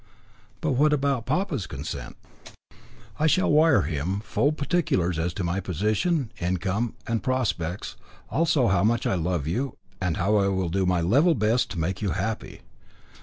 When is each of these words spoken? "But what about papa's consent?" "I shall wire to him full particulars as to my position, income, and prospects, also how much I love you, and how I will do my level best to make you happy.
"But 0.61 0.71
what 0.71 0.93
about 0.93 1.27
papa's 1.27 1.67
consent?" 1.67 2.17
"I 3.19 3.27
shall 3.27 3.51
wire 3.51 3.83
to 3.83 3.87
him 3.87 4.21
full 4.21 4.51
particulars 4.51 5.19
as 5.19 5.31
to 5.35 5.43
my 5.43 5.59
position, 5.59 6.31
income, 6.39 6.95
and 7.05 7.21
prospects, 7.21 7.97
also 8.27 8.67
how 8.69 8.83
much 8.83 9.05
I 9.05 9.13
love 9.13 9.45
you, 9.45 9.77
and 10.01 10.17
how 10.17 10.37
I 10.37 10.47
will 10.47 10.69
do 10.69 10.87
my 10.87 11.01
level 11.01 11.35
best 11.35 11.69
to 11.69 11.79
make 11.79 12.01
you 12.01 12.13
happy. 12.13 12.61